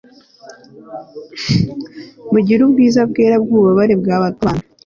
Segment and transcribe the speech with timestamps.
[2.31, 4.41] Mugire ubwiza bwera bwububabare bwabantu